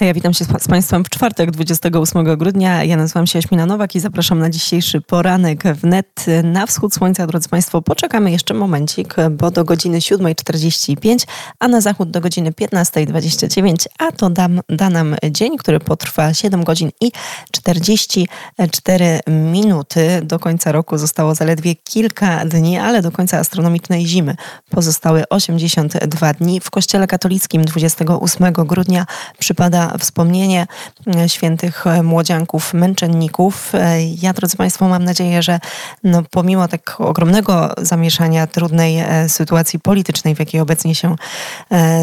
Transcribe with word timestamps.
A 0.00 0.04
ja 0.04 0.14
witam 0.14 0.34
się 0.34 0.44
z 0.44 0.68
Państwem 0.68 1.04
w 1.04 1.10
czwartek, 1.10 1.50
28 1.50 2.36
grudnia. 2.36 2.84
Ja 2.84 2.96
nazywam 2.96 3.26
się 3.26 3.38
Jaśmina 3.38 3.66
Nowak 3.66 3.94
i 3.94 4.00
zapraszam 4.00 4.38
na 4.38 4.50
dzisiejszy 4.50 5.00
poranek 5.00 5.62
wnet 5.62 6.26
na 6.42 6.66
wschód 6.66 6.94
słońca. 6.94 7.26
Drodzy 7.26 7.48
Państwo, 7.48 7.82
poczekamy 7.82 8.30
jeszcze 8.30 8.54
momencik, 8.54 9.16
bo 9.30 9.50
do 9.50 9.64
godziny 9.64 9.98
7.45, 9.98 11.26
a 11.58 11.68
na 11.68 11.80
zachód 11.80 12.10
do 12.10 12.20
godziny 12.20 12.50
15.29, 12.50 13.86
a 13.98 14.12
to 14.12 14.30
dam, 14.30 14.60
da 14.68 14.90
nam 14.90 15.16
dzień, 15.30 15.56
który 15.56 15.80
potrwa 15.80 16.34
7 16.34 16.64
godzin 16.64 16.90
i 17.00 17.12
44 17.52 19.20
minuty. 19.26 20.20
Do 20.22 20.38
końca 20.38 20.72
roku 20.72 20.98
zostało 20.98 21.34
zaledwie 21.34 21.74
kilka 21.74 22.44
dni, 22.44 22.78
ale 22.78 23.02
do 23.02 23.12
końca 23.12 23.38
astronomicznej 23.38 24.06
zimy 24.06 24.36
pozostały 24.70 25.28
82 25.28 26.32
dni. 26.32 26.60
W 26.60 26.70
Kościele 26.70 27.06
Katolickim 27.06 27.64
28 27.64 28.52
grudnia 28.52 29.06
przypada 29.38 29.87
wspomnienie 29.98 30.66
e, 31.16 31.28
świętych 31.28 31.86
e, 31.86 32.02
młodzianków, 32.02 32.74
męczenników. 32.74 33.74
E, 33.74 34.02
ja, 34.02 34.32
drodzy 34.32 34.56
Państwo, 34.56 34.88
mam 34.88 35.04
nadzieję, 35.04 35.42
że 35.42 35.60
no, 36.04 36.22
pomimo 36.30 36.68
tak 36.68 37.00
ogromnego 37.00 37.74
zamieszania, 37.78 38.46
trudnej 38.46 39.04
sytuacji 39.28 39.78
politycznej, 39.78 40.34
w 40.34 40.38
jakiej 40.38 40.60
obecnie 40.60 40.94
się 40.94 41.16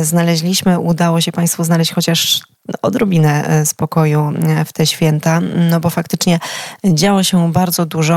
znaleźliśmy, 0.02 0.80
udało 0.80 1.22
się 1.22 1.32
Państwu 1.32 1.64
znaleźć 1.64 1.94
chociaż 1.94 2.42
odrobinę 2.82 3.48
e, 3.48 3.66
spokoju 3.66 4.34
e, 4.48 4.66
w 4.66 4.74
te 4.74 4.86
święta, 4.86 5.42
no 5.70 5.80
bo 5.80 5.90
faktycznie 5.90 6.40
działo 6.84 7.24
się 7.24 7.52
bardzo 7.52 7.86
dużo. 7.86 8.16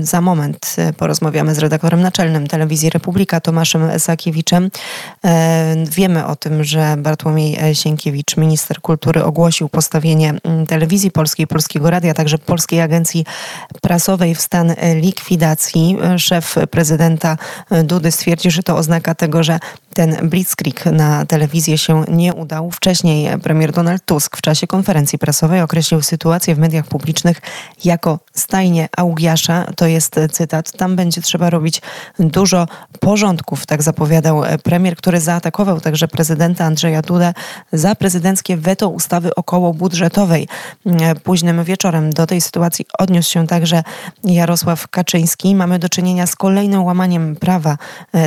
za 0.00 0.20
moment 0.20 0.74
e, 0.78 0.92
porozmawiamy 0.92 1.54
z 1.54 1.58
redaktorem 1.58 2.00
naczelnym 2.00 2.46
Telewizji 2.46 2.90
Republika, 2.90 3.40
Tomaszem 3.40 3.98
Sakiewiczem. 3.98 4.70
Wiemy 5.90 6.26
o 6.26 6.36
tym, 6.36 6.64
że 6.64 6.96
Bartłomiej 6.98 7.74
Sienkiewicz, 7.74 8.36
minister 8.36 8.80
kultury, 8.80 9.24
ogłosił 9.24 9.68
postawienie 9.68 10.34
Telewizji 10.68 11.10
Polskiej, 11.10 11.46
Polskiego 11.46 11.90
Radia, 11.90 12.14
także 12.14 12.38
Polskiej 12.38 12.80
Agencji 12.80 13.24
Prasowej 13.82 14.34
w 14.34 14.40
stan 14.40 14.74
likwidacji. 14.94 15.96
Szef 16.16 16.56
prezydenta 16.70 17.36
Dudy 17.84 18.12
stwierdził, 18.12 18.50
że 18.50 18.62
to 18.62 18.76
oznaka 18.76 19.14
tego, 19.14 19.42
że 19.42 19.58
ten 19.94 20.28
blitzkrieg 20.28 20.86
na 20.86 21.26
telewizję 21.26 21.78
się 21.78 22.04
nie 22.08 22.34
udał. 22.34 22.70
Wcześniej 22.70 23.38
premier 23.38 23.72
Donald 23.80 24.04
Tusk 24.04 24.36
w 24.36 24.40
czasie 24.40 24.66
konferencji 24.66 25.18
prasowej 25.18 25.60
określił 25.60 26.02
sytuację 26.02 26.54
w 26.54 26.58
mediach 26.58 26.86
publicznych 26.86 27.40
jako 27.84 28.18
stajnie 28.34 28.88
Augiasza. 28.96 29.66
To 29.76 29.86
jest 29.86 30.20
cytat. 30.32 30.72
Tam 30.72 30.96
będzie 30.96 31.22
trzeba 31.22 31.50
robić 31.50 31.82
dużo 32.18 32.66
porządków, 33.00 33.66
tak 33.66 33.82
zapowiadał 33.82 34.42
premier, 34.62 34.96
który 34.96 35.20
zaatakował 35.20 35.80
także 35.80 36.08
prezydenta 36.08 36.64
Andrzeja 36.64 37.02
Dudę 37.02 37.34
za 37.72 37.94
prezydenckie 37.94 38.56
weto 38.56 38.88
ustawy 38.88 39.34
około 39.34 39.74
budżetowej. 39.74 40.48
Późnym 41.22 41.64
wieczorem 41.64 42.10
do 42.10 42.26
tej 42.26 42.40
sytuacji 42.40 42.84
odniósł 42.98 43.30
się 43.30 43.46
także 43.46 43.82
Jarosław 44.24 44.88
Kaczyński. 44.88 45.54
Mamy 45.54 45.78
do 45.78 45.88
czynienia 45.88 46.26
z 46.26 46.36
kolejnym 46.36 46.84
łamaniem 46.84 47.36
prawa, 47.36 47.76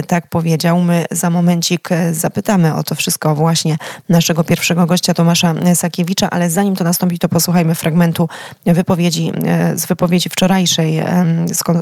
tak 0.07 0.27
powiedział. 0.29 0.81
My 0.81 1.05
za 1.11 1.29
momencik 1.29 1.89
zapytamy 2.11 2.75
o 2.75 2.83
to 2.83 2.95
wszystko 2.95 3.35
właśnie 3.35 3.77
naszego 4.09 4.43
pierwszego 4.43 4.85
gościa 4.85 5.13
Tomasza 5.13 5.42
Sakiewicza, 5.75 6.29
ale 6.29 6.49
zanim 6.49 6.75
to 6.75 6.83
nastąpi, 6.83 7.19
to 7.19 7.29
posłuchajmy 7.29 7.75
fragmentu 7.75 8.29
wypowiedzi, 8.65 9.31
e, 9.45 9.77
z 9.77 9.85
wypowiedzi 9.85 10.29
wczorajszej, 10.29 11.03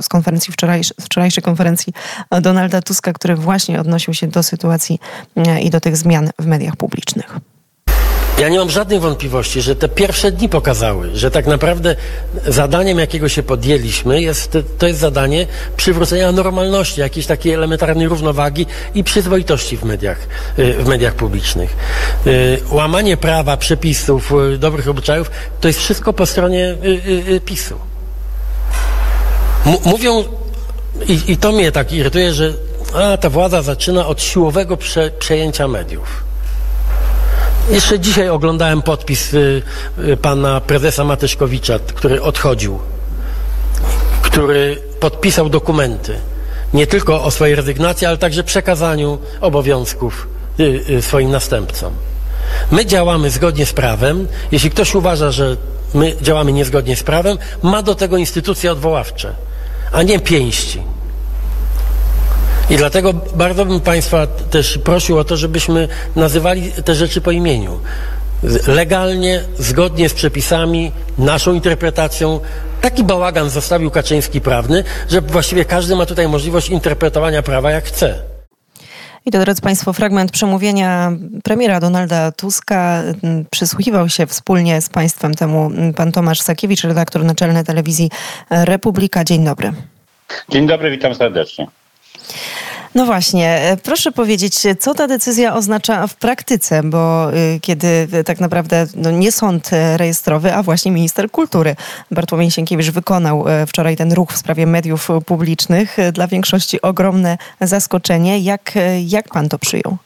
z 0.01 0.09
konferencji 0.09 0.53
wczorajszej, 0.53 0.95
wczorajszej 1.01 1.43
konferencji 1.43 1.93
Donalda 2.41 2.81
Tuska, 2.81 3.13
który 3.13 3.35
właśnie 3.35 3.79
odnosił 3.79 4.13
się 4.13 4.27
do 4.27 4.43
sytuacji 4.43 4.99
e, 5.35 5.61
i 5.61 5.69
do 5.69 5.79
tych 5.79 5.97
zmian 5.97 6.29
w 6.39 6.45
mediach 6.45 6.75
publicznych. 6.75 7.39
Ja 8.41 8.49
nie 8.49 8.59
mam 8.59 8.69
żadnych 8.69 9.01
wątpliwości, 9.01 9.61
że 9.61 9.75
te 9.75 9.89
pierwsze 9.89 10.31
dni 10.31 10.49
pokazały, 10.49 11.09
że 11.13 11.31
tak 11.31 11.47
naprawdę 11.47 11.95
zadaniem, 12.47 12.99
jakiego 12.99 13.29
się 13.29 13.43
podjęliśmy, 13.43 14.21
jest, 14.21 14.57
to 14.77 14.87
jest 14.87 14.99
zadanie 14.99 15.47
przywrócenia 15.77 16.31
normalności, 16.31 17.01
jakiejś 17.01 17.25
takiej 17.25 17.53
elementarnej 17.53 18.07
równowagi 18.07 18.65
i 18.95 19.03
przyzwoitości 19.03 19.77
w 19.77 19.83
mediach, 19.83 20.17
y, 20.59 20.73
w 20.73 20.87
mediach 20.87 21.13
publicznych. 21.13 21.75
Y, 22.27 22.61
łamanie 22.71 23.17
prawa, 23.17 23.57
przepisów, 23.57 24.33
y, 24.53 24.57
dobrych 24.57 24.87
obyczajów, 24.87 25.31
to 25.59 25.67
jest 25.67 25.79
wszystko 25.79 26.13
po 26.13 26.25
stronie 26.25 26.77
PiSu. 27.45 27.75
M 29.65 29.75
mówią, 29.85 30.23
i, 31.07 31.31
i, 31.31 31.37
to 31.37 31.51
mnie 31.51 31.71
tak 31.71 31.93
irytuje, 31.93 32.33
że 32.33 32.53
a, 32.95 33.17
ta 33.17 33.29
władza 33.29 33.61
zaczyna 33.61 34.07
od 34.07 34.21
siłowego 34.21 34.77
prze, 34.77 35.11
przejęcia 35.11 35.67
mediów. 35.67 36.30
Jeszcze 37.69 37.99
dzisiaj 37.99 38.29
oglądałem 38.29 38.81
podpis 38.81 39.33
y, 39.33 39.61
y, 39.99 40.17
pana 40.17 40.61
prezesa 40.61 41.03
Matyszkowicza, 41.03 41.79
który 41.79 42.21
odchodził, 42.21 42.79
który 44.21 44.81
podpisał 44.99 45.49
dokumenty 45.49 46.19
nie 46.73 46.87
tylko 46.87 47.23
o 47.23 47.31
swojej 47.31 47.55
rezygnacji, 47.55 48.07
ale 48.07 48.17
także 48.17 48.43
przekazaniu 48.43 49.17
obowiązków 49.41 50.27
y, 50.59 51.01
swoim 51.01 51.31
następcom. 51.31 51.93
My 52.71 52.85
działamy 52.85 53.29
zgodnie 53.29 53.65
z 53.65 53.73
prawem. 53.73 54.27
Jeśli 54.51 54.69
ktoś 54.69 54.95
uważa, 54.95 55.31
że 55.31 55.57
my 55.93 56.15
działamy 56.21 56.53
niezgodnie 56.53 56.95
z 56.95 57.03
prawem, 57.03 57.37
ma 57.63 57.81
do 57.81 57.95
tego 57.95 58.17
instytucje 58.17 58.71
odwoławcze, 58.71 59.33
a 59.91 60.03
nie 60.03 60.19
pięści. 60.19 60.81
I 62.71 62.77
dlatego 62.77 63.13
bardzo 63.13 63.65
bym 63.65 63.79
Państwa 63.79 64.27
też 64.27 64.77
prosił 64.77 65.17
o 65.19 65.23
to, 65.23 65.37
żebyśmy 65.37 65.87
nazywali 66.15 66.71
te 66.85 66.95
rzeczy 66.95 67.21
po 67.21 67.31
imieniu. 67.31 67.79
Legalnie, 68.67 69.43
zgodnie 69.59 70.09
z 70.09 70.13
przepisami, 70.13 70.91
naszą 71.17 71.53
interpretacją. 71.53 72.39
Taki 72.81 73.03
bałagan 73.03 73.49
zostawił 73.49 73.91
Kaczyński 73.91 74.41
prawny, 74.41 74.83
że 75.09 75.21
właściwie 75.21 75.65
każdy 75.65 75.95
ma 75.95 76.05
tutaj 76.05 76.27
możliwość 76.27 76.69
interpretowania 76.69 77.41
prawa 77.41 77.71
jak 77.71 77.85
chce. 77.85 78.15
I 79.25 79.31
to, 79.31 79.39
drodzy 79.39 79.61
Państwo, 79.61 79.93
fragment 79.93 80.31
przemówienia 80.31 81.11
premiera 81.43 81.79
Donalda 81.79 82.31
Tuska. 82.31 83.03
Przysłuchiwał 83.49 84.09
się 84.09 84.27
wspólnie 84.27 84.81
z 84.81 84.89
Państwem 84.89 85.33
temu 85.33 85.71
pan 85.95 86.11
Tomasz 86.11 86.41
Sakiewicz, 86.41 86.83
redaktor 86.83 87.23
naczelny 87.23 87.63
telewizji 87.63 88.09
Republika. 88.49 89.23
Dzień 89.23 89.45
dobry. 89.45 89.73
Dzień 90.49 90.67
dobry, 90.67 90.91
witam 90.91 91.15
serdecznie. 91.15 91.67
No 92.95 93.05
właśnie, 93.05 93.59
e, 93.61 93.77
proszę 93.77 94.11
powiedzieć, 94.11 94.55
co 94.79 94.93
ta 94.93 95.07
decyzja 95.07 95.55
oznacza 95.55 96.07
w 96.07 96.15
praktyce, 96.15 96.83
bo 96.83 97.33
y, 97.33 97.59
kiedy 97.59 98.07
tak 98.25 98.39
naprawdę 98.39 98.87
no, 98.95 99.11
nie 99.11 99.31
sąd 99.31 99.69
rejestrowy, 99.95 100.53
a 100.53 100.63
właśnie 100.63 100.91
minister 100.91 101.31
kultury 101.31 101.75
Bartłomiej 102.11 102.51
Sienkiewicz 102.51 102.91
wykonał 102.91 103.49
e, 103.49 103.65
wczoraj 103.65 103.97
ten 103.97 104.13
ruch 104.13 104.31
w 104.33 104.37
sprawie 104.37 104.67
mediów 104.67 105.09
publicznych. 105.25 105.97
Dla 106.13 106.27
większości 106.27 106.81
ogromne 106.81 107.37
zaskoczenie. 107.61 108.39
Jak, 108.39 108.71
e, 108.75 109.01
jak 109.01 109.29
pan 109.29 109.49
to 109.49 109.59
przyjął? 109.59 109.97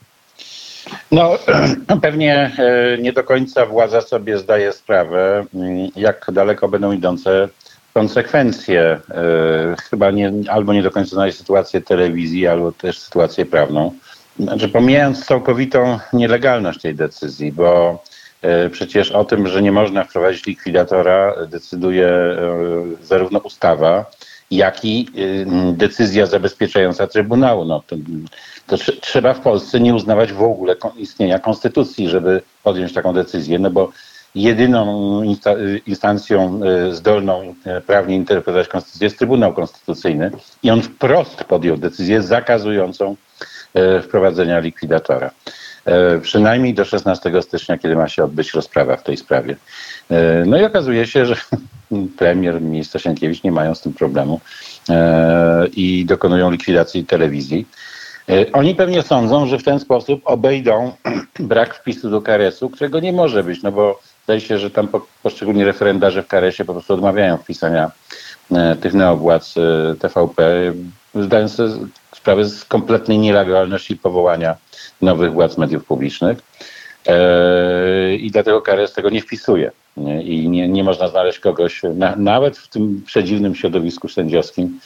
No, 1.10 1.38
pewnie 2.02 2.52
nie 2.98 3.12
do 3.12 3.24
końca 3.24 3.66
władza 3.66 4.00
sobie 4.00 4.38
zdaje 4.38 4.72
sprawę, 4.72 5.44
mm, 5.54 5.88
jak 5.96 6.26
daleko 6.32 6.68
będą 6.68 6.92
idące 6.92 7.48
konsekwencje. 7.96 9.00
E, 9.10 9.76
chyba 9.90 10.10
nie, 10.10 10.32
albo 10.48 10.72
nie 10.72 10.82
do 10.82 10.90
końca 10.90 11.10
znaje 11.10 11.32
sytuację 11.32 11.80
telewizji, 11.80 12.46
albo 12.46 12.72
też 12.72 12.98
sytuację 12.98 13.46
prawną. 13.46 13.92
Znaczy, 14.38 14.68
pomijając 14.68 15.24
całkowitą 15.24 15.98
nielegalność 16.12 16.80
tej 16.80 16.94
decyzji, 16.94 17.52
bo 17.52 18.02
e, 18.42 18.70
przecież 18.70 19.12
o 19.12 19.24
tym, 19.24 19.48
że 19.48 19.62
nie 19.62 19.72
można 19.72 20.04
wprowadzić 20.04 20.46
likwidatora, 20.46 21.34
decyduje 21.46 22.08
e, 22.08 22.36
zarówno 23.02 23.38
ustawa, 23.38 24.04
jak 24.50 24.84
i 24.84 25.08
decyzja 25.72 26.26
zabezpieczająca 26.26 27.06
Trybunału. 27.06 27.64
No, 27.64 27.82
to, 27.86 27.96
to 28.66 28.76
trzeba 29.00 29.34
w 29.34 29.40
Polsce 29.40 29.80
nie 29.80 29.94
uznawać 29.94 30.32
w 30.32 30.42
ogóle 30.42 30.76
istnienia 30.96 31.38
konstytucji, 31.38 32.08
żeby 32.08 32.42
podjąć 32.62 32.92
taką 32.92 33.12
decyzję, 33.12 33.58
no 33.58 33.70
bo 33.70 33.92
jedyną 34.36 35.22
instancją 35.86 36.60
e, 36.64 36.94
zdolną 36.94 37.54
e, 37.64 37.80
prawnie 37.80 38.16
interpretować 38.16 38.68
konstytucję 38.68 39.04
jest 39.06 39.18
Trybunał 39.18 39.52
Konstytucyjny 39.52 40.30
i 40.62 40.70
on 40.70 40.82
wprost 40.82 41.44
podjął 41.44 41.76
decyzję 41.76 42.22
zakazującą 42.22 43.16
e, 43.74 44.02
wprowadzenia 44.02 44.58
likwidatora. 44.58 45.30
Przynajmniej 46.22 46.74
do 46.74 46.84
16 46.84 47.42
stycznia, 47.42 47.78
kiedy 47.78 47.96
ma 47.96 48.08
się 48.08 48.24
odbyć 48.24 48.54
rozprawa 48.54 48.96
w 48.96 49.02
tej 49.02 49.16
sprawie. 49.16 49.56
No 50.46 50.60
i 50.60 50.64
okazuje 50.64 51.06
się, 51.06 51.26
że 51.26 51.36
premier, 52.18 52.62
minister 52.62 53.02
Sienkiewicz 53.02 53.42
nie 53.42 53.52
mają 53.52 53.74
z 53.74 53.80
tym 53.80 53.92
problemu 53.92 54.40
i 55.76 56.04
dokonują 56.04 56.50
likwidacji 56.50 57.04
telewizji. 57.04 57.66
Oni 58.52 58.74
pewnie 58.74 59.02
sądzą, 59.02 59.46
że 59.46 59.58
w 59.58 59.64
ten 59.64 59.80
sposób 59.80 60.20
obejdą 60.24 60.92
brak 61.38 61.74
wpisu 61.74 62.10
do 62.10 62.22
karesu, 62.22 62.70
którego 62.70 63.00
nie 63.00 63.12
może 63.12 63.44
być, 63.44 63.62
no 63.62 63.72
bo 63.72 64.00
Zdaje 64.26 64.40
się, 64.40 64.58
że 64.58 64.70
tam 64.70 64.88
poszczególni 65.22 65.64
referendarze 65.64 66.22
w 66.22 66.26
Karesie 66.26 66.64
po 66.64 66.72
prostu 66.72 66.94
odmawiają 66.94 67.36
wpisania 67.36 67.90
e, 68.52 68.76
tych 68.76 68.94
neowładz 68.94 69.54
e, 69.56 69.94
TVP, 69.94 70.72
zdając 71.14 71.54
sobie 71.54 71.70
sprawę 72.14 72.44
z 72.44 72.64
kompletnej 72.64 73.18
nielegalności 73.18 73.96
powołania 73.96 74.56
nowych 75.02 75.32
władz 75.32 75.58
mediów 75.58 75.84
publicznych. 75.84 76.38
E, 77.06 78.14
I 78.14 78.30
dlatego 78.30 78.62
KRS 78.62 78.92
tego 78.92 79.10
nie 79.10 79.22
wpisuje. 79.22 79.70
I 80.24 80.48
nie, 80.48 80.68
nie 80.68 80.84
można 80.84 81.08
znaleźć 81.08 81.38
kogoś, 81.38 81.82
na, 81.94 82.16
nawet 82.16 82.58
w 82.58 82.68
tym 82.68 83.02
przedziwnym 83.06 83.54
środowisku 83.54 84.08
sędziowskim, 84.08 84.80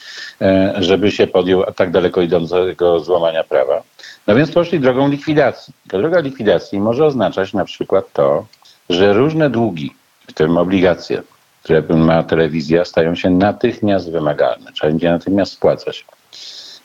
żeby 0.78 1.10
się 1.10 1.26
podjął 1.26 1.64
tak 1.76 1.90
daleko 1.90 2.20
idącego 2.20 3.00
złamania 3.00 3.44
prawa. 3.44 3.82
No 4.26 4.34
więc 4.34 4.52
poszli 4.52 4.80
drogą 4.80 5.08
likwidacji. 5.08 5.74
Droga 5.86 6.20
likwidacji 6.20 6.80
może 6.80 7.06
oznaczać 7.06 7.52
na 7.52 7.64
przykład 7.64 8.12
to, 8.12 8.46
że 8.90 9.12
różne 9.12 9.50
długi, 9.50 9.94
w 10.28 10.32
tym 10.32 10.56
obligacje, 10.56 11.22
które 11.62 11.82
ma 11.82 12.22
telewizja, 12.22 12.84
stają 12.84 13.14
się 13.14 13.30
natychmiast 13.30 14.10
wymagalne. 14.10 14.72
Trzeba 14.72 14.90
będzie 14.90 15.10
natychmiast 15.10 15.52
spłacać. 15.52 16.04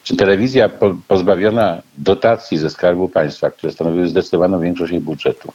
Czy 0.03 0.15
telewizja 0.15 0.69
po, 0.69 0.95
pozbawiona 1.07 1.81
dotacji 1.97 2.57
ze 2.57 2.69
Skarbu 2.69 3.09
Państwa, 3.09 3.51
które 3.51 3.73
stanowiły 3.73 4.07
zdecydowaną 4.07 4.59
większość 4.59 4.91
jej 4.91 5.01
budżetu, 5.01 5.53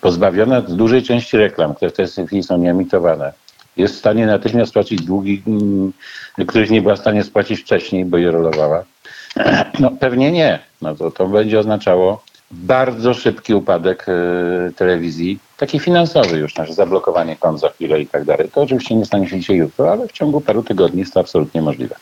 pozbawiona 0.00 0.60
dużej 0.60 1.02
części 1.02 1.36
reklam, 1.36 1.74
które 1.74 1.90
w 1.90 1.94
tej 1.94 2.26
chwili 2.26 2.42
są 2.42 2.58
nieemitowane, 2.58 3.32
jest 3.76 3.94
w 3.94 3.98
stanie 3.98 4.26
natychmiast 4.26 4.70
spłacić 4.70 5.02
długi, 5.02 5.42
mm, 5.46 5.92
których 6.46 6.70
nie 6.70 6.82
była 6.82 6.96
w 6.96 7.00
stanie 7.00 7.24
spłacić 7.24 7.60
wcześniej, 7.60 8.04
bo 8.04 8.18
je 8.18 8.30
rolowała? 8.30 8.84
No 9.80 9.90
pewnie 9.90 10.32
nie. 10.32 10.58
No 10.82 10.94
to, 10.94 11.10
to 11.10 11.26
będzie 11.26 11.58
oznaczało 11.58 12.22
bardzo 12.50 13.14
szybki 13.14 13.54
upadek 13.54 14.06
y, 14.08 14.72
telewizji, 14.76 15.38
taki 15.60 15.80
finansowy 15.80 16.38
już, 16.38 16.54
nasze 16.54 16.74
zablokowanie 16.74 17.36
kont 17.36 17.60
za 17.60 17.68
chwilę 17.68 18.00
i 18.00 18.06
tak 18.06 18.24
dalej. 18.24 18.48
To 18.48 18.60
oczywiście 18.60 18.94
nie 18.94 19.04
stanie 19.04 19.28
się 19.28 19.40
dzisiaj 19.40 19.56
jutro, 19.56 19.92
ale 19.92 20.08
w 20.08 20.12
ciągu 20.12 20.40
paru 20.40 20.62
tygodni 20.62 21.00
jest 21.00 21.14
to 21.14 21.20
absolutnie 21.20 21.62
możliwe. 21.62 21.96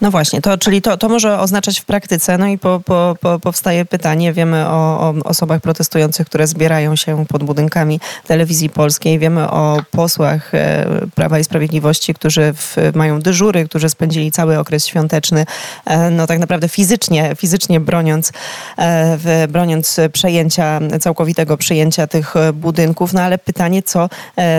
No 0.00 0.10
właśnie, 0.10 0.40
to, 0.40 0.58
czyli 0.58 0.82
to, 0.82 0.96
to 0.96 1.08
może 1.08 1.40
oznaczać 1.40 1.80
w 1.80 1.84
praktyce, 1.84 2.38
no 2.38 2.46
i 2.46 2.58
po, 2.58 2.80
po, 2.84 3.16
po 3.20 3.38
powstaje 3.40 3.84
pytanie, 3.84 4.32
wiemy 4.32 4.66
o, 4.66 5.00
o, 5.00 5.14
osobach 5.24 5.60
protestujących, 5.60 6.26
które 6.26 6.46
zbierają 6.46 6.96
się 6.96 7.26
pod 7.26 7.44
budynkami 7.44 8.00
telewizji 8.26 8.70
polskiej, 8.70 9.18
wiemy 9.18 9.50
o 9.50 9.76
posłach 9.90 10.54
e, 10.54 10.86
Prawa 11.14 11.38
i 11.38 11.44
Sprawiedliwości, 11.44 12.14
którzy 12.14 12.52
w, 12.52 12.76
mają 12.94 13.20
dyżury, 13.20 13.68
którzy 13.68 13.88
spędzili 13.88 14.32
cały 14.32 14.58
okres 14.58 14.86
świąteczny, 14.86 15.46
e, 15.86 16.10
no 16.10 16.26
tak 16.26 16.38
naprawdę 16.38 16.68
fizycznie, 16.68 17.34
fizycznie 17.36 17.80
broniąc, 17.80 18.32
e, 18.78 19.48
broniąc 19.48 20.00
przejęcia, 20.12 20.80
całkowitego 21.00 21.56
przejęcia 21.56 22.06
tych 22.06 22.34
budynków, 22.54 23.12
no 23.12 23.20
ale 23.20 23.38
pytanie, 23.38 23.82
co, 23.82 24.08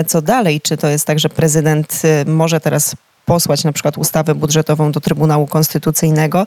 co 0.06 0.22
dalej? 0.22 0.60
Czy 0.60 0.76
to 0.76 0.88
jest 0.88 1.06
tak, 1.06 1.18
że 1.18 1.28
prezydent 1.28 2.02
może 2.26 2.60
teraz 2.60 2.96
posłać 3.30 3.64
na 3.64 3.72
przykład 3.72 3.98
ustawę 3.98 4.34
budżetową 4.34 4.92
do 4.92 5.00
Trybunału 5.00 5.46
Konstytucyjnego 5.46 6.46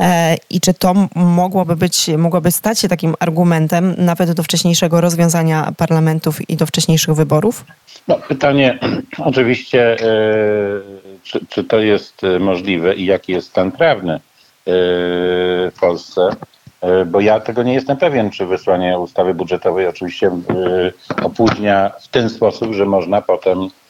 e, 0.00 0.36
i 0.50 0.60
czy 0.60 0.74
to 0.74 0.94
mogłoby 1.14 1.76
być, 1.76 2.10
mogłoby 2.18 2.50
stać 2.50 2.78
się 2.78 2.88
takim 2.88 3.14
argumentem 3.20 3.94
nawet 3.98 4.32
do 4.32 4.42
wcześniejszego 4.42 5.00
rozwiązania 5.00 5.72
parlamentów 5.76 6.50
i 6.50 6.56
do 6.56 6.66
wcześniejszych 6.66 7.14
wyborów? 7.14 7.64
No, 8.08 8.18
pytanie 8.28 8.78
oczywiście, 9.30 9.92
e, 9.92 10.06
czy, 11.22 11.46
czy 11.48 11.64
to 11.64 11.78
jest 11.78 12.22
możliwe 12.40 12.94
i 12.94 13.04
jaki 13.04 13.32
jest 13.32 13.48
stan 13.48 13.72
prawny 13.72 14.14
e, 14.14 14.20
w 15.70 15.74
Polsce 15.80 16.30
bo 17.06 17.20
ja 17.20 17.40
tego 17.40 17.62
nie 17.62 17.74
jestem 17.74 17.96
pewien, 17.96 18.30
czy 18.30 18.46
wysłanie 18.46 18.98
ustawy 18.98 19.34
budżetowej 19.34 19.86
oczywiście 19.88 20.30
opóźnia 21.22 21.90
w 22.00 22.08
ten 22.08 22.30
sposób, 22.30 22.72
że 22.72 22.86
można 22.86 23.22
potem 23.22 23.58
E, 23.58 23.83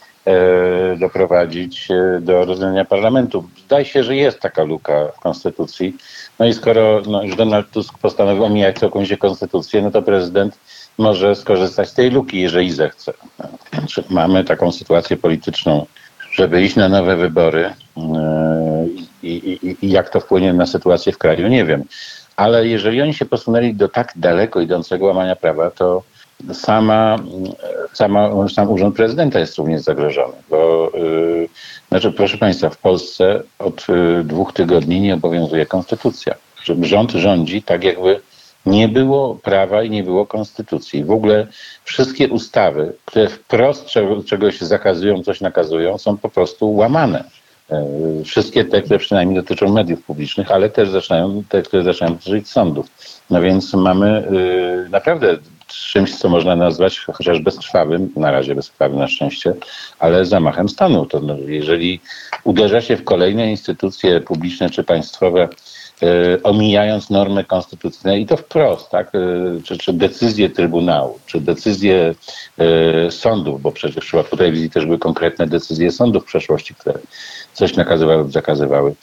doprowadzić 0.96 1.90
e, 1.90 2.20
do 2.20 2.44
rozwiązania 2.44 2.84
parlamentu. 2.84 3.48
Zdaje 3.64 3.84
się, 3.84 4.04
że 4.04 4.16
jest 4.16 4.40
taka 4.40 4.62
luka 4.62 5.08
w 5.16 5.20
konstytucji. 5.20 5.96
No 6.38 6.46
i 6.46 6.54
skoro 6.54 7.02
no, 7.06 7.22
już 7.22 7.36
Donald 7.36 7.70
Tusk 7.70 7.98
postanowił 7.98 8.44
omijać 8.44 8.78
całkowicie 8.78 9.16
konstytucję, 9.16 9.82
no 9.82 9.90
to 9.90 10.02
prezydent 10.02 10.58
może 10.98 11.34
skorzystać 11.34 11.88
z 11.88 11.94
tej 11.94 12.10
luki, 12.10 12.40
jeżeli 12.40 12.72
zechce. 12.72 13.12
Mamy 14.10 14.44
taką 14.44 14.72
sytuację 14.72 15.16
polityczną, 15.16 15.86
żeby 16.32 16.62
iść 16.62 16.76
na 16.76 16.88
nowe 16.88 17.16
wybory 17.16 17.64
e, 17.96 18.86
i, 19.22 19.28
i, 19.28 19.86
i 19.86 19.90
jak 19.90 20.10
to 20.10 20.20
wpłynie 20.20 20.52
na 20.52 20.66
sytuację 20.66 21.12
w 21.12 21.18
kraju, 21.18 21.48
nie 21.48 21.64
wiem. 21.64 21.84
Ale 22.36 22.68
jeżeli 22.68 23.02
oni 23.02 23.14
się 23.14 23.24
posunęli 23.24 23.74
do 23.74 23.88
tak 23.88 24.12
daleko 24.16 24.60
idącego 24.60 25.06
łamania 25.06 25.36
prawa, 25.36 25.70
to 25.70 26.02
sama, 26.52 27.18
sama, 27.92 28.48
sam 28.48 28.70
urząd 28.70 28.96
prezydenta 28.96 29.38
jest 29.38 29.58
również 29.58 29.82
zagrożony, 29.82 30.34
bo 30.50 30.90
yy, 30.94 31.48
znaczy, 31.88 32.12
proszę 32.12 32.38
Państwa, 32.38 32.70
w 32.70 32.78
Polsce 32.78 33.42
od 33.58 33.88
yy, 33.88 34.24
dwóch 34.24 34.52
tygodni 34.52 35.00
nie 35.00 35.14
obowiązuje 35.14 35.66
konstytucja. 35.66 36.34
Rząd 36.82 37.12
rządzi 37.12 37.62
tak, 37.62 37.84
jakby 37.84 38.20
nie 38.66 38.88
było 38.88 39.34
prawa 39.34 39.82
i 39.82 39.90
nie 39.90 40.02
było 40.02 40.26
konstytucji. 40.26 41.04
W 41.04 41.10
ogóle 41.10 41.46
wszystkie 41.84 42.28
ustawy, 42.28 42.92
które 43.04 43.28
wprost 43.28 43.86
czegoś 44.26 44.60
zakazują, 44.60 45.22
coś 45.22 45.40
nakazują, 45.40 45.98
są 45.98 46.16
po 46.16 46.28
prostu 46.28 46.74
łamane. 46.74 47.24
Yy, 47.70 48.24
wszystkie 48.24 48.64
te, 48.64 48.82
które 48.82 48.98
przynajmniej 48.98 49.42
dotyczą 49.42 49.72
mediów 49.72 50.02
publicznych, 50.02 50.50
ale 50.50 50.70
też 50.70 50.90
zaczynają, 50.90 51.42
te, 51.48 51.62
które 51.62 51.82
zaczynają 51.82 52.14
dotyczyć 52.14 52.48
sądów. 52.48 52.86
No 53.30 53.40
więc 53.40 53.74
mamy 53.74 54.28
yy, 54.30 54.88
naprawdę 54.90 55.38
czymś, 55.74 56.14
co 56.14 56.28
można 56.28 56.56
nazwać 56.56 56.98
chociaż 56.98 57.40
bezkrwawym, 57.40 58.12
na 58.16 58.30
razie 58.30 58.54
bezkrwawym 58.54 58.98
na 58.98 59.08
szczęście, 59.08 59.54
ale 59.98 60.26
zamachem 60.26 60.68
stanu. 60.68 61.06
To 61.06 61.20
no, 61.20 61.36
jeżeli 61.46 62.00
uderza 62.44 62.80
się 62.80 62.96
w 62.96 63.04
kolejne 63.04 63.50
instytucje 63.50 64.20
publiczne 64.20 64.70
czy 64.70 64.84
państwowe, 64.84 65.48
e, 66.02 66.42
omijając 66.42 67.10
normy 67.10 67.44
konstytucyjne 67.44 68.20
i 68.20 68.26
to 68.26 68.36
wprost, 68.36 68.90
tak? 68.90 69.14
E, 69.14 69.18
czy, 69.62 69.78
czy 69.78 69.92
decyzje 69.92 70.50
Trybunału, 70.50 71.18
czy 71.26 71.40
decyzje 71.40 72.14
e, 72.58 73.10
sądów, 73.10 73.62
bo 73.62 73.72
przecież 73.72 73.96
w 73.96 74.08
przypadku 74.08 74.36
telewizji 74.36 74.70
też 74.70 74.86
były 74.86 74.98
konkretne 74.98 75.46
decyzje 75.46 75.92
sądów 75.92 76.22
w 76.22 76.26
przeszłości, 76.26 76.74
które 76.74 76.98
coś 77.52 77.76
nakazywały 77.76 78.22
lub 78.22 78.32
zakazywały, 78.32 78.94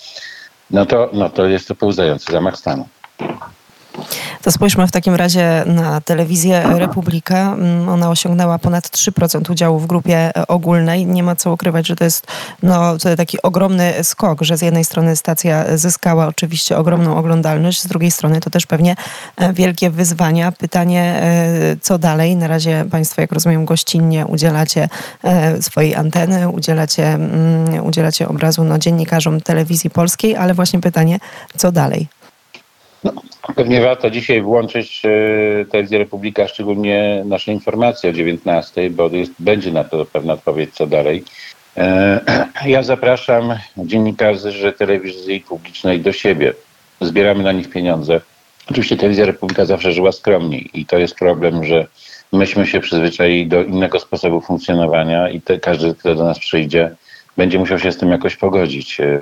no 0.71 0.85
to, 0.85 1.09
no 1.13 1.29
to 1.29 1.45
jest 1.45 1.67
to 1.67 1.75
pełzający 1.75 2.31
zamach 2.31 2.57
stanu. 2.57 2.87
To 4.41 4.51
spójrzmy 4.51 4.87
w 4.87 4.91
takim 4.91 5.15
razie 5.15 5.63
na 5.65 6.01
telewizję 6.01 6.63
Republika. 6.77 7.53
Mm, 7.53 7.89
ona 7.89 8.09
osiągnęła 8.09 8.59
ponad 8.59 8.87
3% 8.87 9.51
udziału 9.51 9.79
w 9.79 9.87
grupie 9.87 10.31
ogólnej. 10.47 11.05
Nie 11.05 11.23
ma 11.23 11.35
co 11.35 11.53
ukrywać, 11.53 11.87
że 11.87 11.95
to 11.95 12.03
jest 12.03 12.27
no, 12.63 12.97
taki 13.17 13.41
ogromny 13.41 13.93
skok, 14.03 14.41
że 14.41 14.57
z 14.57 14.61
jednej 14.61 14.85
strony 14.85 15.15
stacja 15.15 15.77
zyskała 15.77 16.27
oczywiście 16.27 16.77
ogromną 16.77 17.17
oglądalność, 17.17 17.81
z 17.81 17.87
drugiej 17.87 18.11
strony 18.11 18.39
to 18.39 18.49
też 18.49 18.65
pewnie 18.65 18.95
e, 19.37 19.53
wielkie 19.53 19.89
wyzwania. 19.89 20.51
Pytanie, 20.51 21.01
e, 21.01 21.77
co 21.81 21.97
dalej? 21.97 22.35
Na 22.35 22.47
razie 22.47 22.85
Państwo, 22.91 23.21
jak 23.21 23.31
rozumiem, 23.31 23.65
gościnnie 23.65 24.25
udzielacie 24.25 24.89
e, 25.23 25.61
swojej 25.61 25.95
anteny, 25.95 26.49
udzielacie, 26.49 27.07
mm, 27.07 27.85
udzielacie 27.85 28.27
obrazu 28.27 28.63
no, 28.63 28.77
dziennikarzom 28.77 29.41
telewizji 29.41 29.89
polskiej, 29.89 30.35
ale 30.35 30.53
właśnie 30.53 30.79
pytanie, 30.79 31.19
co 31.57 31.71
dalej? 31.71 32.07
No, 33.03 33.11
pewnie 33.55 33.81
warto 33.81 34.09
dzisiaj 34.09 34.41
włączyć 34.41 35.01
e, 35.05 35.65
telewizję 35.65 35.97
Republika, 35.97 36.47
szczególnie 36.47 37.23
nasze 37.25 37.51
informacje 37.51 38.09
o 38.09 38.13
19, 38.13 38.89
bo 38.89 39.09
jest, 39.09 39.31
będzie 39.39 39.71
na 39.71 39.83
to 39.83 40.05
pewna 40.05 40.33
odpowiedź, 40.33 40.73
co 40.73 40.87
dalej. 40.87 41.23
E, 41.77 42.19
ja 42.65 42.83
zapraszam 42.83 43.55
dziennikarzy 43.77 44.73
telewizji 44.73 45.41
publicznej 45.41 45.99
do 45.99 46.11
siebie. 46.11 46.53
Zbieramy 47.01 47.43
na 47.43 47.51
nich 47.51 47.69
pieniądze. 47.69 48.21
Oczywiście 48.69 48.97
telewizja 48.97 49.25
Republika 49.25 49.65
zawsze 49.65 49.91
żyła 49.91 50.11
skromniej 50.11 50.69
i 50.73 50.85
to 50.85 50.97
jest 50.97 51.15
problem, 51.15 51.63
że 51.63 51.87
myśmy 52.33 52.67
się 52.67 52.79
przyzwyczaili 52.79 53.47
do 53.47 53.63
innego 53.63 53.99
sposobu 53.99 54.41
funkcjonowania 54.41 55.29
i 55.29 55.41
te, 55.41 55.59
każdy, 55.59 55.95
kto 55.95 56.15
do 56.15 56.23
nas 56.23 56.39
przyjdzie, 56.39 56.95
będzie 57.37 57.59
musiał 57.59 57.79
się 57.79 57.91
z 57.91 57.97
tym 57.97 58.09
jakoś 58.09 58.35
pogodzić. 58.35 58.99
E, 58.99 59.19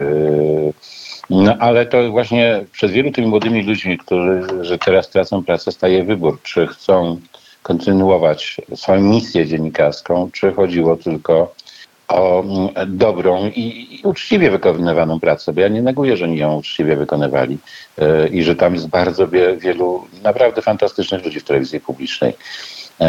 no 1.29 1.55
ale 1.59 1.85
to 1.85 2.11
właśnie 2.11 2.65
przed 2.71 2.91
wielu 2.91 3.11
tymi 3.11 3.27
młodymi 3.27 3.63
ludźmi, 3.63 3.97
którzy 3.97 4.41
że 4.61 4.77
teraz 4.77 5.09
tracą 5.09 5.43
pracę, 5.43 5.71
staje 5.71 6.03
wybór, 6.03 6.39
czy 6.43 6.67
chcą 6.67 7.19
kontynuować 7.63 8.57
swoją 8.75 9.01
misję 9.01 9.47
dziennikarską, 9.47 10.29
czy 10.33 10.51
chodziło 10.51 10.97
tylko 10.97 11.53
o 12.07 12.43
mm, 12.43 12.97
dobrą 12.97 13.47
i, 13.47 13.87
i, 13.95 14.07
uczciwie 14.07 14.51
wykonywaną 14.51 15.19
pracę, 15.19 15.53
bo 15.53 15.61
ja 15.61 15.67
nie 15.67 15.81
neguję, 15.81 16.17
że 16.17 16.25
oni 16.25 16.37
ją 16.37 16.55
uczciwie 16.55 16.95
wykonywali 16.95 17.57
yy, 17.97 18.27
i 18.27 18.43
że 18.43 18.55
tam 18.55 18.73
jest 18.73 18.87
bardzo 18.87 19.27
wie, 19.27 19.57
wielu 19.57 20.07
naprawdę 20.23 20.61
fantastycznych 20.61 21.25
ludzi 21.25 21.39
w 21.39 21.43
telewizji 21.43 21.79
publicznej. 21.79 22.33
Yy, 22.99 23.07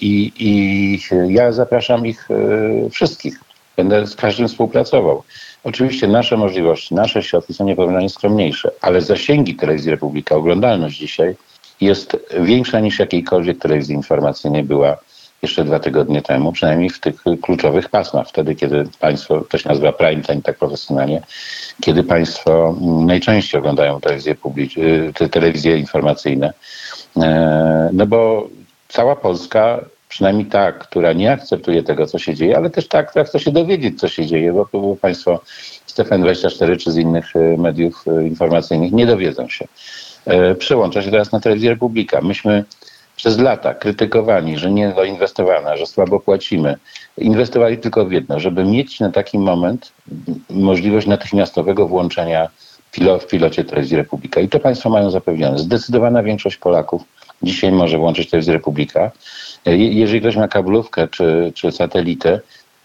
I 0.00 0.98
ja 1.28 1.52
zapraszam 1.52 2.06
ich 2.06 2.28
yy, 2.30 2.90
wszystkich. 2.90 3.40
Będę 3.78 4.06
z 4.06 4.16
każdym 4.16 4.48
współpracował. 4.48 5.22
Oczywiście 5.64 6.08
nasze 6.08 6.36
możliwości, 6.36 6.94
nasze 6.94 7.22
środki 7.22 7.54
są 7.54 7.64
nieporównanie 7.64 8.10
skromniejsze, 8.10 8.70
ale 8.80 9.00
zasięgi 9.00 9.54
telewizji 9.54 9.90
Republika, 9.90 10.34
oglądalność 10.34 10.98
dzisiaj 10.98 11.36
jest 11.80 12.16
większa 12.40 12.80
niż 12.80 12.98
jakiejkolwiek 12.98 13.58
telewizji 13.58 13.94
informacyjnej 13.94 14.62
była 14.62 14.96
jeszcze 15.42 15.64
dwa 15.64 15.78
tygodnie 15.78 16.22
temu, 16.22 16.52
przynajmniej 16.52 16.90
w 16.90 17.00
tych 17.00 17.22
kluczowych 17.42 17.88
pasmach, 17.88 18.28
wtedy, 18.28 18.54
kiedy 18.54 18.88
państwo, 19.00 19.40
to 19.40 19.58
się 19.58 19.68
nazywa 19.68 19.92
prime 19.92 20.22
time 20.22 20.42
tak 20.42 20.58
profesjonalnie, 20.58 21.22
kiedy 21.80 22.04
państwo 22.04 22.76
najczęściej 22.80 23.58
oglądają 23.58 24.00
telewizje, 24.00 24.34
publiczne, 24.34 24.82
telewizje 25.30 25.78
informacyjne. 25.78 26.52
E, 27.16 27.90
no 27.92 28.06
bo 28.06 28.48
cała 28.88 29.16
Polska, 29.16 29.80
przynajmniej 30.08 30.46
ta, 30.46 30.72
która 30.72 31.12
nie 31.12 31.32
akceptuje 31.32 31.82
tego, 31.82 32.06
co 32.06 32.18
się 32.18 32.34
dzieje, 32.34 32.56
ale 32.56 32.70
też 32.70 32.88
ta, 32.88 33.02
która 33.02 33.24
chce 33.24 33.40
się 33.40 33.52
dowiedzieć, 33.52 34.00
co 34.00 34.08
się 34.08 34.26
dzieje, 34.26 34.52
bo, 34.52 34.68
bo 34.72 34.96
Państwo 34.96 35.40
z 35.86 35.94
TFN24 35.94 36.76
czy 36.76 36.92
z 36.92 36.96
innych 36.96 37.36
e, 37.36 37.56
mediów 37.56 38.04
e, 38.08 38.26
informacyjnych 38.26 38.92
nie 38.92 39.06
dowiedzą 39.06 39.48
się. 39.48 39.68
E, 40.26 40.54
Przełącza 40.54 41.02
się 41.02 41.10
teraz 41.10 41.32
na 41.32 41.40
telewizję 41.40 41.70
Republika. 41.70 42.20
Myśmy 42.20 42.64
przez 43.16 43.38
lata 43.38 43.74
krytykowani, 43.74 44.58
że 44.58 44.70
nie 44.70 44.88
doinwestowana, 44.88 45.76
że 45.76 45.86
słabo 45.86 46.20
płacimy. 46.20 46.76
Inwestowali 47.16 47.78
tylko 47.78 48.06
w 48.06 48.12
jedno, 48.12 48.40
żeby 48.40 48.64
mieć 48.64 49.00
na 49.00 49.10
taki 49.12 49.38
moment 49.38 49.92
możliwość 50.50 51.06
natychmiastowego 51.06 51.88
włączenia 51.88 52.48
w 53.20 53.26
pilocie 53.26 53.64
telewizji 53.64 53.96
Republika. 53.96 54.40
I 54.40 54.48
to 54.48 54.60
Państwo 54.60 54.90
mają 54.90 55.10
zapewnione. 55.10 55.58
Zdecydowana 55.58 56.22
większość 56.22 56.56
Polaków 56.56 57.02
dzisiaj 57.42 57.72
może 57.72 57.98
włączyć 57.98 58.30
telewizję 58.30 58.52
Republika. 58.52 59.10
Je- 59.66 59.92
Jeżeli 59.92 60.20
ktoś 60.20 60.36
ma 60.36 60.48
kablówkę 60.48 61.08
czy, 61.08 61.52
czy 61.54 61.72
satelitę, 61.72 62.40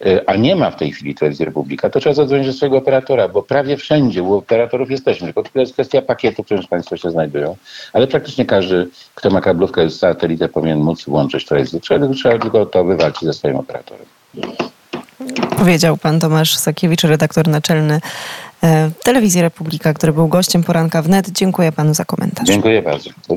y, 0.06 0.26
a 0.26 0.36
nie 0.36 0.56
ma 0.56 0.72
w 0.72 0.76
tej 0.76 0.92
chwili 0.92 1.16
telewizji 1.16 1.46
Republika, 1.46 1.90
to 1.90 2.00
trzeba 2.00 2.16
zadzwonić 2.16 2.48
do 2.48 2.54
swojego 2.54 2.78
operatora, 2.78 3.28
bo 3.28 3.42
prawie 3.44 3.78
wszędzie 3.78 4.24
u 4.24 4.34
operatorów 4.34 4.92
jesteśmy, 4.92 5.28
tylko 5.28 5.44
to 5.44 5.60
jest 5.60 5.74
kwestia 5.74 6.02
pakietu, 6.02 6.44
w 6.44 6.46
którym 6.46 6.64
Państwo 6.68 6.98
się 6.98 7.12
znajdują, 7.12 7.56
ale 7.94 8.08
praktycznie 8.08 8.46
każdy, 8.46 8.88
kto 9.16 9.30
ma 9.30 9.42
kablówkę 9.42 9.90
z 9.90 10.00
satelitę 10.00 10.50
powinien 10.50 10.80
móc 10.80 11.06
włączyć 11.06 11.46
telewizję. 11.46 11.80
Trzeba, 11.80 12.08
trzeba 12.14 12.40
tylko 12.40 12.66
to 12.66 12.84
wywalczyć 12.84 13.24
ze 13.24 13.34
swoim 13.34 13.56
operatorem. 13.56 14.06
Powiedział 15.58 15.98
pan 15.98 16.20
Tomasz 16.20 16.56
Sakiewicz, 16.56 17.04
redaktor 17.04 17.48
naczelny 17.48 18.00
e, 18.64 18.90
Telewizji 19.04 19.42
Republika, 19.42 19.94
który 19.94 20.14
był 20.14 20.28
gościem 20.28 20.64
poranka 20.64 21.02
wnet. 21.02 21.30
Dziękuję 21.30 21.72
panu 21.72 21.94
za 21.94 22.06
komentarz. 22.06 22.48
Dziękuję 22.48 22.82
bardzo. 22.82 23.10
Do. 23.30 23.36